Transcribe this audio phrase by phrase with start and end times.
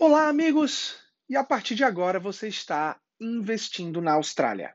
[0.00, 0.94] Olá, amigos!
[1.28, 4.72] E a partir de agora você está investindo na Austrália.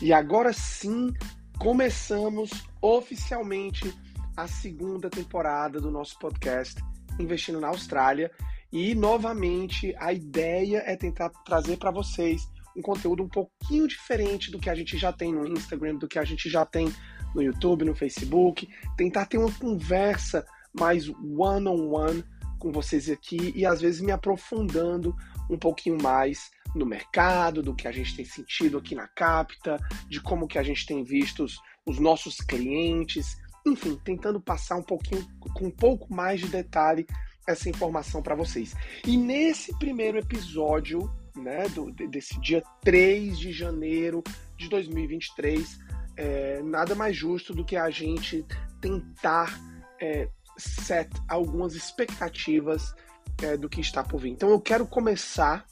[0.00, 1.12] E agora sim,
[1.58, 2.50] começamos
[2.80, 3.92] oficialmente
[4.36, 6.80] a segunda temporada do nosso podcast
[7.18, 8.30] Investindo na Austrália.
[8.70, 14.58] E novamente a ideia é tentar trazer para vocês um conteúdo um pouquinho diferente do
[14.60, 16.92] que a gente já tem no Instagram, do que a gente já tem
[17.34, 22.24] no YouTube, no Facebook, tentar ter uma conversa mais one-on-one -on -one
[22.58, 25.14] com vocês aqui e às vezes me aprofundando
[25.50, 29.78] um pouquinho mais no mercado, do que a gente tem sentido aqui na Capta,
[30.08, 34.82] de como que a gente tem visto os, os nossos clientes, enfim, tentando passar um
[34.82, 37.06] pouquinho com um pouco mais de detalhe
[37.46, 38.74] essa informação para vocês.
[39.06, 44.22] E nesse primeiro episódio, né, do, desse dia 3 de janeiro
[44.56, 45.78] de 2023,
[46.16, 48.44] é, nada mais justo do que a gente
[48.80, 49.58] tentar
[50.00, 52.94] é, set algumas expectativas
[53.42, 54.30] é, do que está por vir.
[54.30, 55.66] Então eu quero começar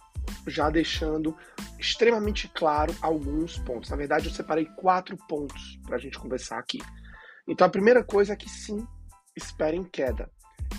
[0.46, 1.36] já deixando
[1.78, 3.90] extremamente claro alguns pontos.
[3.90, 6.80] Na verdade, eu separei quatro pontos para a gente conversar aqui.
[7.46, 8.86] Então a primeira coisa é que sim,
[9.36, 10.30] esperem queda.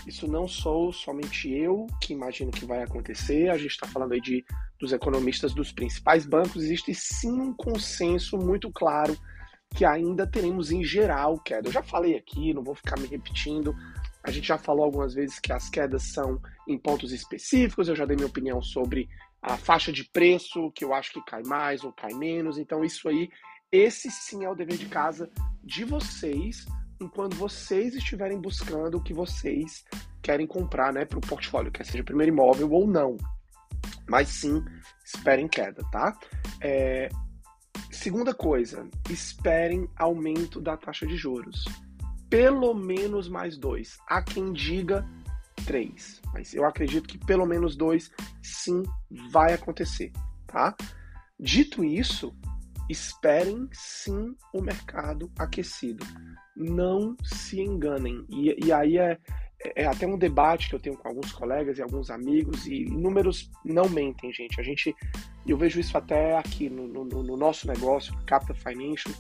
[0.08, 3.50] Isso não sou somente eu que imagino que vai acontecer.
[3.50, 4.44] A gente está falando aí de,
[4.80, 6.64] dos economistas dos principais bancos.
[6.64, 9.16] Existe sim um consenso muito claro
[9.74, 11.68] que ainda teremos em geral queda.
[11.68, 13.76] Eu já falei aqui, não vou ficar me repetindo.
[14.24, 17.90] A gente já falou algumas vezes que as quedas são em pontos específicos.
[17.90, 19.10] Eu já dei minha opinião sobre
[19.42, 22.58] a faixa de preço, que eu acho que cai mais ou cai menos.
[22.58, 23.30] Então, isso aí,
[23.72, 25.30] esse sim é o dever de casa
[25.64, 26.66] de vocês,
[27.02, 29.84] enquanto vocês estiverem buscando o que vocês
[30.22, 33.18] querem comprar né, para o portfólio, quer seja primeiro imóvel ou não.
[34.08, 34.64] Mas sim,
[35.04, 36.18] esperem queda, tá?
[36.62, 37.10] É,
[38.04, 41.64] Segunda coisa, esperem aumento da taxa de juros.
[42.30, 43.98] Pelo menos mais dois.
[44.10, 45.08] Há quem diga
[45.66, 48.12] três, mas eu acredito que pelo menos dois
[48.42, 48.84] sim
[49.32, 50.12] vai acontecer,
[50.46, 50.76] tá?
[51.40, 52.36] Dito isso,
[52.90, 56.06] esperem sim o mercado aquecido.
[56.58, 58.26] Não se enganem.
[58.30, 59.18] E, e aí é,
[59.76, 63.50] é até um debate que eu tenho com alguns colegas e alguns amigos, e números
[63.64, 64.60] não mentem, gente.
[64.60, 64.96] A gente,
[65.48, 69.14] eu vejo isso até aqui no, no, no nosso negócio, Capta Financial.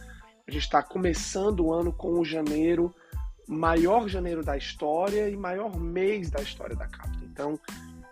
[0.47, 2.93] A gente está começando o ano com o janeiro,
[3.47, 7.23] maior janeiro da história e maior mês da história da Capta.
[7.23, 7.59] Então,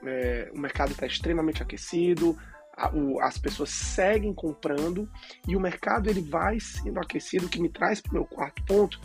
[0.03, 2.37] é, o mercado está extremamente aquecido,
[2.75, 5.09] a, o, as pessoas seguem comprando
[5.47, 8.99] e o mercado ele vai sendo aquecido, que me traz para o meu quarto ponto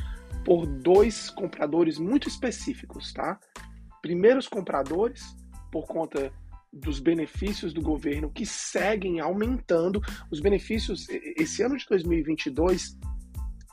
[0.46, 3.36] por dois compradores muito específicos, tá?
[4.00, 5.36] Primeiros compradores,
[5.72, 6.32] por conta
[6.72, 10.00] dos benefícios do governo que seguem aumentando.
[10.30, 12.96] Os benefícios, esse ano de 2022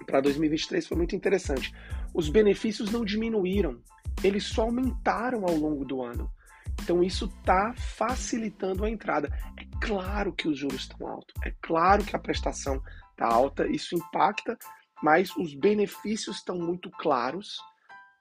[0.07, 1.71] para 2023 foi muito interessante.
[2.11, 3.79] Os benefícios não diminuíram,
[4.23, 6.27] eles só aumentaram ao longo do ano.
[6.81, 9.29] Então isso está facilitando a entrada.
[9.59, 12.81] É claro que os juros estão altos, é claro que a prestação
[13.11, 14.57] está alta, isso impacta
[15.03, 17.57] mas os benefícios estão muito claros,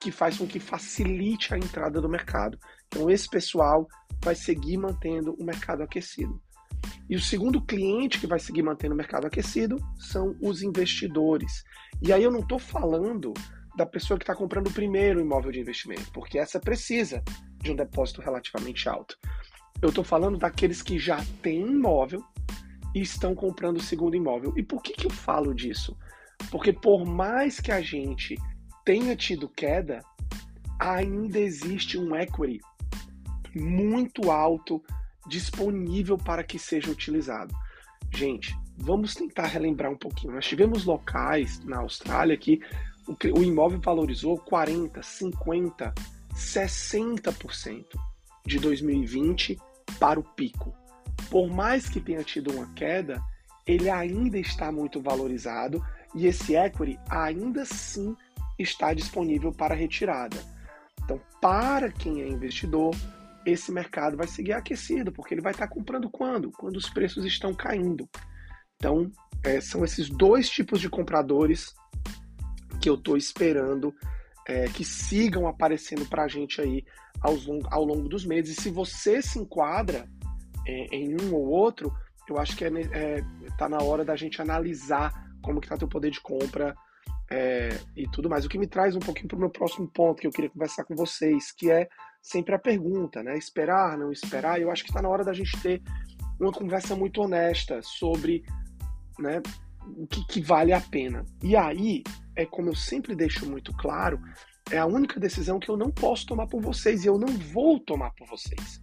[0.00, 2.59] que faz com que facilite a entrada do mercado.
[2.88, 3.87] Então, esse pessoal
[4.20, 6.43] vai seguir mantendo o mercado aquecido.
[7.09, 11.62] E o segundo cliente que vai seguir mantendo o mercado aquecido são os investidores.
[12.03, 13.32] E aí eu não estou falando
[13.76, 17.22] da pessoa que está comprando o primeiro imóvel de investimento, porque essa precisa
[17.60, 19.16] de um depósito relativamente alto.
[19.81, 22.25] Eu estou falando daqueles que já têm imóvel
[22.93, 24.53] e estão comprando o segundo imóvel.
[24.56, 25.97] E por que, que eu falo disso?
[26.51, 28.37] Porque por mais que a gente
[28.85, 30.05] tenha tido queda,
[30.79, 32.61] ainda existe um equity
[33.55, 34.83] muito alto
[35.27, 37.55] disponível para que seja utilizado.
[38.15, 40.35] Gente, vamos tentar relembrar um pouquinho.
[40.35, 42.61] Nós tivemos locais na Austrália que
[43.35, 45.95] o imóvel valorizou 40, 50,
[46.35, 47.85] 60%
[48.45, 49.59] de 2020
[49.99, 50.75] para o pico.
[51.31, 53.23] Por mais que tenha tido uma queda,
[53.67, 58.17] ele ainda está muito valorizado e esse equity ainda assim
[58.59, 60.37] está disponível para retirada.
[61.05, 62.94] Então, para quem é investidor,
[63.44, 66.50] esse mercado vai seguir aquecido, porque ele vai estar comprando quando?
[66.53, 68.09] Quando os preços estão caindo.
[68.76, 69.11] Então,
[69.44, 71.75] é, são esses dois tipos de compradores
[72.81, 73.94] que eu estou esperando
[74.47, 76.85] é, que sigam aparecendo para a gente aí
[77.20, 78.59] ao longo, ao longo dos meses.
[78.59, 80.09] E se você se enquadra
[80.67, 81.93] é, em um ou outro,
[82.29, 83.25] eu acho que está é, é
[83.59, 85.12] tá na hora da gente analisar
[85.43, 86.75] como que tá teu poder de compra
[87.31, 88.44] é, e tudo mais.
[88.44, 90.85] O que me traz um pouquinho para o meu próximo ponto que eu queria conversar
[90.85, 91.89] com vocês, que é
[92.23, 93.37] sempre a pergunta, né?
[93.37, 94.61] Esperar, não esperar.
[94.61, 95.83] Eu acho que está na hora da gente ter
[96.41, 98.44] uma conversa muito honesta sobre
[99.19, 99.43] né,
[99.97, 101.25] o que, que vale a pena.
[101.43, 102.03] E aí,
[102.37, 104.21] é como eu sempre deixo muito claro,
[104.71, 107.81] é a única decisão que eu não posso tomar por vocês e eu não vou
[107.81, 108.83] tomar por vocês.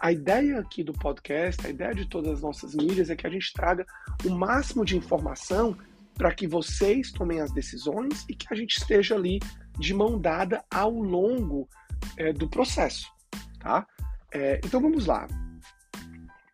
[0.00, 3.30] A ideia aqui do podcast, a ideia de todas as nossas mídias é que a
[3.30, 3.84] gente traga
[4.24, 5.76] o máximo de informação
[6.14, 9.40] para que vocês tomem as decisões e que a gente esteja ali
[9.78, 11.68] de mão dada ao longo
[12.16, 13.10] é, do processo,
[13.58, 13.86] tá?
[14.32, 15.26] É, então vamos lá.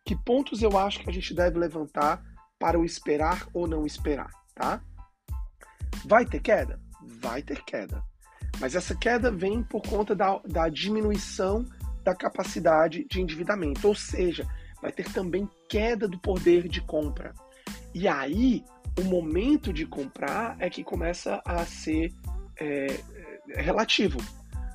[0.05, 2.23] Que pontos eu acho que a gente deve levantar
[2.57, 4.81] para o esperar ou não esperar, tá?
[6.05, 6.79] Vai ter queda?
[7.21, 8.03] Vai ter queda.
[8.59, 11.65] Mas essa queda vem por conta da, da diminuição
[12.03, 14.47] da capacidade de endividamento, ou seja,
[14.81, 17.33] vai ter também queda do poder de compra.
[17.93, 18.63] E aí,
[18.99, 22.13] o momento de comprar é que começa a ser
[22.59, 22.99] é,
[23.49, 24.19] é relativo.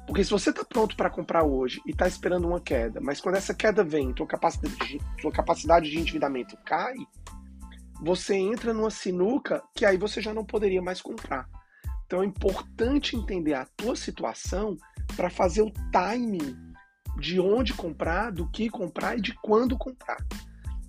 [0.06, 3.36] Porque se você está pronto para comprar hoje e está esperando uma queda, mas quando
[3.36, 4.98] essa queda vem, tua capacidade,
[5.32, 6.94] capacidade de endividamento cai,
[8.02, 11.48] você entra numa sinuca que aí você já não poderia mais comprar.
[12.04, 14.76] Então é importante entender a tua situação
[15.16, 16.54] para fazer o timing
[17.18, 20.18] de onde comprar, do que comprar e de quando comprar.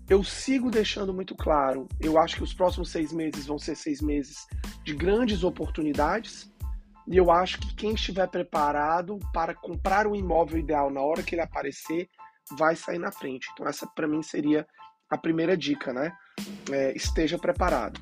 [0.08, 4.02] Eu sigo deixando muito claro, eu acho que os próximos seis meses vão ser seis
[4.02, 4.46] meses
[4.84, 6.52] de grandes oportunidades
[7.08, 11.36] e eu acho que quem estiver preparado para comprar o imóvel ideal na hora que
[11.36, 12.08] ele aparecer
[12.58, 13.48] vai sair na frente.
[13.54, 14.66] Então essa para mim seria
[15.10, 16.12] a primeira dica, né?
[16.72, 18.00] É, esteja preparado.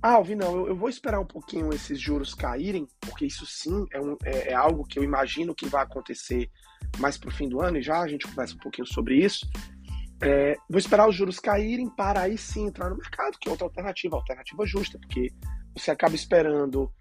[0.00, 3.84] Ah, Alvin, não, eu, eu, vou esperar um pouquinho esses juros caírem, porque isso sim
[3.92, 6.48] é, um, é, é algo que eu imagino que vai acontecer
[6.98, 9.48] mais para o fim do ano, e já a gente conversa um pouquinho sobre isso.
[10.20, 13.66] É, vou esperar os juros caírem para aí sim entrar no mercado, que é outra
[13.66, 15.32] alternativa, alternativa justa, porque
[15.74, 16.92] você acaba esperando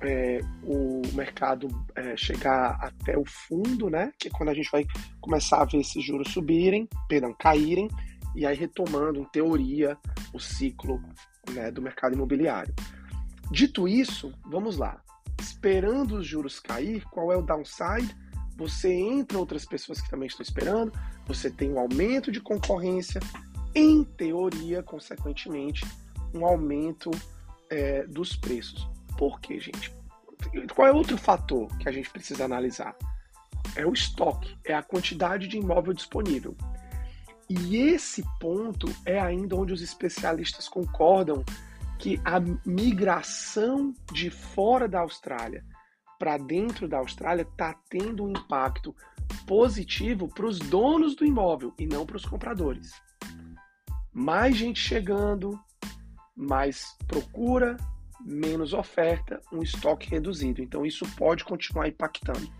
[0.00, 4.12] é, o mercado é, chegar até o fundo, né?
[4.18, 4.84] Que é quando a gente vai
[5.20, 7.88] começar a ver esses juros subirem, perdão, caírem,
[8.34, 9.96] e aí retomando, em teoria,
[10.32, 11.00] o ciclo
[11.52, 12.74] né, do mercado imobiliário.
[13.50, 15.02] Dito isso, vamos lá.
[15.40, 18.16] Esperando os juros cair, qual é o downside?
[18.56, 20.92] Você entra outras pessoas que também estão esperando,
[21.26, 23.20] você tem um aumento de concorrência,
[23.74, 25.84] em teoria, consequentemente,
[26.32, 27.10] um aumento
[27.68, 28.88] é, dos preços.
[29.18, 29.92] Por quê, gente?
[30.74, 32.94] Qual é outro fator que a gente precisa analisar?
[33.74, 36.56] É o estoque, é a quantidade de imóvel disponível.
[37.48, 41.44] E esse ponto é ainda onde os especialistas concordam
[41.98, 45.64] que a migração de fora da Austrália
[46.18, 48.94] para dentro da Austrália está tendo um impacto
[49.46, 52.92] positivo para os donos do imóvel e não para os compradores.
[54.12, 55.58] Mais gente chegando,
[56.36, 57.76] mais procura,
[58.24, 60.62] menos oferta, um estoque reduzido.
[60.62, 62.50] Então isso pode continuar impactando.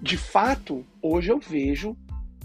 [0.00, 1.96] De fato, hoje eu vejo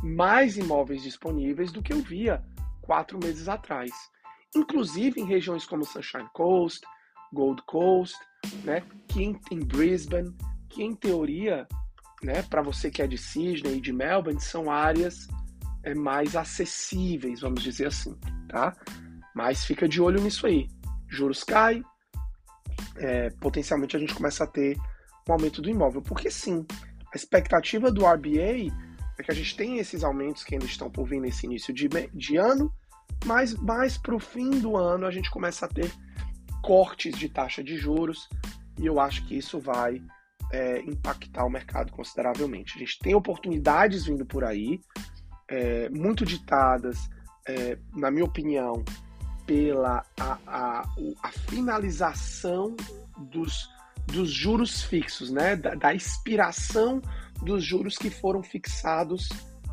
[0.04, 2.44] mais imóveis disponíveis do que eu via
[2.81, 3.92] quatro meses atrás.
[4.56, 6.86] Inclusive em regiões como Sunshine Coast,
[7.31, 8.18] Gold Coast,
[8.63, 10.36] né, que em, em Brisbane,
[10.68, 11.68] que em teoria,
[12.24, 15.28] né, para você que é de Sydney e de Melbourne, são áreas
[15.84, 18.18] é, mais acessíveis, vamos dizer assim,
[18.48, 18.75] tá?
[19.36, 20.68] Mas fica de olho nisso aí.
[21.07, 21.84] Juros caem,
[22.98, 24.78] é, potencialmente a gente começa a ter
[25.28, 26.01] um aumento do imóvel.
[26.01, 26.66] Porque sim,
[27.13, 28.74] a expectativa do RBA
[29.21, 31.89] é que a gente tem esses aumentos que ainda estão por vir nesse início de,
[32.13, 32.71] de ano,
[33.25, 35.92] mas mais para o fim do ano a gente começa a ter
[36.62, 38.30] cortes de taxa de juros
[38.80, 40.01] e eu acho que isso vai
[40.51, 42.75] é, impactar o mercado consideravelmente.
[42.75, 44.79] A gente tem oportunidades vindo por aí,
[45.48, 47.10] é, muito ditadas,
[47.48, 48.84] é, na minha opinião,
[49.46, 50.89] pela a, a,
[51.24, 52.75] a finalização
[53.17, 53.70] dos,
[54.05, 55.55] dos juros fixos, né?
[55.55, 57.01] da, da expiração
[57.41, 59.29] dos juros que foram fixados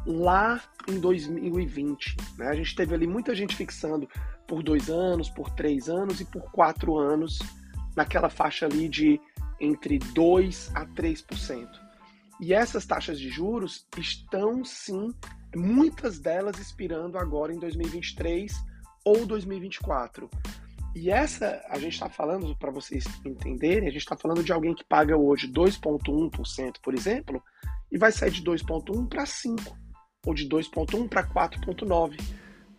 [0.06, 2.16] lá em 2020.
[2.38, 2.48] Né?
[2.48, 4.08] A gente teve ali muita gente fixando
[4.46, 7.38] por dois anos, por três anos e por quatro anos,
[7.96, 9.20] naquela faixa ali de
[9.60, 11.66] entre 2 a 3%.
[12.38, 15.12] E essas taxas de juros estão sim,
[15.54, 18.52] muitas delas expirando agora em 2023
[19.04, 20.28] ou 2024.
[20.94, 24.74] E essa, a gente está falando, para vocês entenderem, a gente está falando de alguém
[24.74, 27.42] que paga hoje 2,1%, por exemplo,
[27.90, 29.76] e vai sair de 2,1% para 5%,
[30.26, 32.16] ou de 2,1% para 4,9%.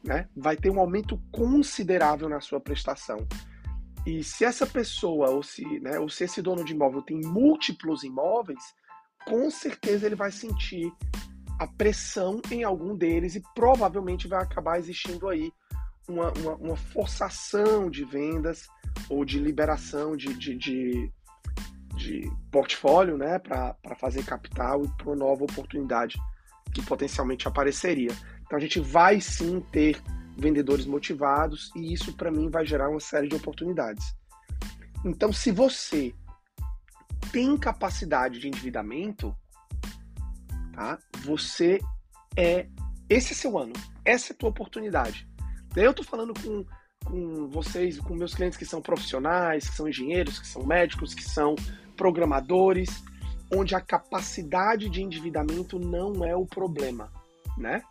[0.04, 0.28] Né?
[0.36, 3.28] Vai ter um aumento considerável na sua prestação.
[4.06, 8.04] E se essa pessoa, ou se, né, ou se esse dono de imóvel tem múltiplos
[8.04, 8.64] imóveis,
[9.26, 10.90] com certeza ele vai sentir
[11.60, 15.52] a pressão em algum deles e provavelmente vai acabar existindo aí
[16.08, 18.68] uma, uma, uma forçação de vendas
[19.10, 21.12] ou de liberação de, de, de,
[21.98, 26.18] de portfólio né, para fazer capital e para nova oportunidade
[26.74, 28.12] que potencialmente apareceria.
[28.46, 30.02] Então a gente vai sim ter
[30.38, 34.16] vendedores motivados e isso para mim vai gerar uma série de oportunidades.
[35.04, 36.14] Então, se você
[37.32, 39.36] tem capacidade de endividamento,
[40.74, 40.98] tá?
[41.24, 41.80] Você
[42.36, 42.68] é
[43.10, 43.74] esse é seu ano,
[44.04, 45.28] essa é a tua oportunidade.
[45.74, 46.66] Daí eu tô falando com,
[47.06, 51.24] com vocês, com meus clientes que são profissionais, que são engenheiros, que são médicos, que
[51.24, 51.56] são
[51.98, 53.04] programadores,
[53.54, 57.12] onde a capacidade de endividamento não é o problema,
[57.58, 57.82] né?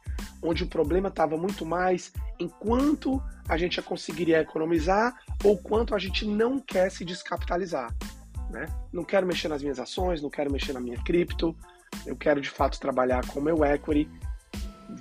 [0.43, 5.99] Onde o problema estava muito mais em quanto a gente conseguiria economizar ou quanto a
[5.99, 7.95] gente não quer se descapitalizar,
[8.51, 8.67] né?
[8.93, 11.57] Não quero mexer nas minhas ações, não quero mexer na minha cripto,
[12.07, 14.09] eu quero de fato trabalhar com o meu equity.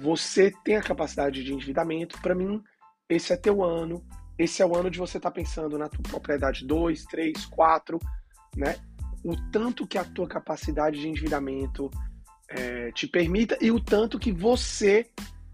[0.02, 2.64] Você tem a capacidade de endividamento, para mim,
[3.08, 4.04] esse é teu ano,
[4.38, 8.00] esse é o ano de você estar tá pensando na tua propriedade 2, 3, 4,
[8.56, 8.76] né?
[9.26, 11.90] O tanto que a tua capacidade de endividamento
[12.48, 15.10] é, te permita e o tanto que você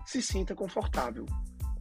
[0.06, 1.26] se sinta confortável,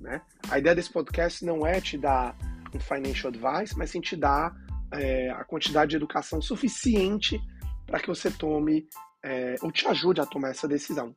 [0.01, 0.23] né?
[0.49, 2.37] A ideia desse podcast não é te dar
[2.73, 4.55] um financial advice, mas sim te dar
[4.93, 7.41] é, a quantidade de educação suficiente
[7.87, 8.87] para que você tome
[9.25, 11.13] é, ou te ajude a tomar essa decisão.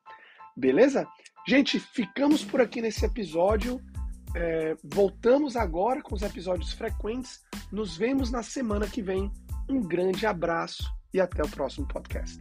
[0.57, 1.07] Beleza?
[1.47, 3.79] Gente, ficamos por aqui nesse episódio.
[4.35, 7.41] É, voltamos agora com os episódios frequentes.
[7.71, 9.31] Nos vemos na semana que vem.
[9.69, 12.39] Um grande abraço e até o próximo podcast.